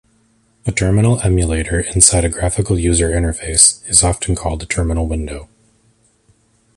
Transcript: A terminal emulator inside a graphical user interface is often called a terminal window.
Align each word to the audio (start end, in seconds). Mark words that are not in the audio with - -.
A 0.65 0.71
terminal 0.71 1.19
emulator 1.21 1.81
inside 1.81 2.25
a 2.25 2.29
graphical 2.29 2.79
user 2.79 3.11
interface 3.11 3.87
is 3.87 4.01
often 4.01 4.33
called 4.33 4.63
a 4.63 4.65
terminal 4.65 5.05
window. 5.05 5.47